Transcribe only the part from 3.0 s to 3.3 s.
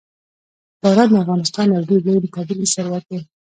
دی.